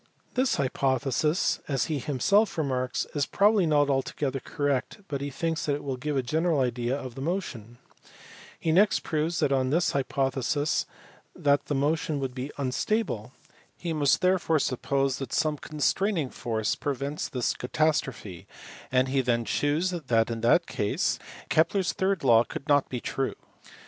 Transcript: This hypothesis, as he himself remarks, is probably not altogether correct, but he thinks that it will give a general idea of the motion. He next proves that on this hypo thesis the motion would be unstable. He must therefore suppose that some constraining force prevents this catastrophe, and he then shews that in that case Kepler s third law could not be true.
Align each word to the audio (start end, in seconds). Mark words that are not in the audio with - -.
This 0.33 0.55
hypothesis, 0.55 1.59
as 1.67 1.85
he 1.85 1.99
himself 1.99 2.57
remarks, 2.57 3.05
is 3.13 3.27
probably 3.27 3.67
not 3.67 3.87
altogether 3.87 4.39
correct, 4.39 5.01
but 5.07 5.21
he 5.21 5.29
thinks 5.29 5.67
that 5.67 5.75
it 5.75 5.83
will 5.83 5.95
give 5.95 6.17
a 6.17 6.23
general 6.23 6.59
idea 6.61 6.97
of 6.97 7.13
the 7.13 7.21
motion. 7.21 7.77
He 8.59 8.71
next 8.71 9.01
proves 9.03 9.39
that 9.41 9.51
on 9.51 9.69
this 9.69 9.91
hypo 9.91 10.31
thesis 10.31 10.87
the 11.35 11.59
motion 11.75 12.19
would 12.19 12.33
be 12.33 12.51
unstable. 12.57 13.33
He 13.77 13.93
must 13.93 14.21
therefore 14.21 14.57
suppose 14.57 15.19
that 15.19 15.31
some 15.33 15.59
constraining 15.59 16.31
force 16.31 16.73
prevents 16.73 17.29
this 17.29 17.53
catastrophe, 17.53 18.47
and 18.91 19.07
he 19.07 19.21
then 19.21 19.45
shews 19.45 19.91
that 19.91 20.31
in 20.31 20.41
that 20.41 20.65
case 20.65 21.19
Kepler 21.49 21.81
s 21.81 21.93
third 21.93 22.23
law 22.23 22.43
could 22.43 22.67
not 22.67 22.89
be 22.89 22.99
true. 23.01 23.35